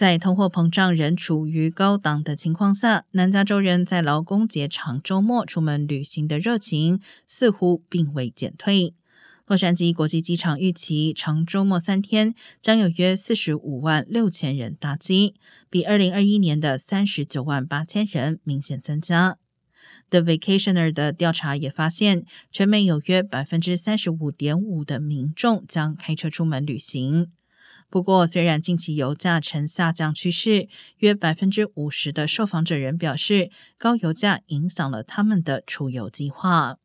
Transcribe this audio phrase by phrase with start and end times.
[0.00, 8.94] 在通货膨胀仍处于高档的情况下，南加州人在劳工节长周末出门旅行的热情似乎并未减退。
[9.44, 15.34] 洛杉矶国际机场预期长周末三天将有约四十五万六千人搭机，
[15.68, 19.36] 比二零二一年的三十九万八千人明显增加。
[20.08, 27.30] The Vacationer 的调查也发现，全美有约百分之三十五点五的民众将开车出门旅行。
[27.90, 30.68] 不过，虽然近期油价呈下降趋势，
[30.98, 36.79] 约百分之五十的受访者仍表示，高油价影响了他们的出游计划。